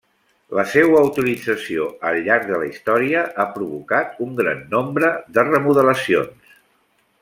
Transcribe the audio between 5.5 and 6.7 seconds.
remodelacions.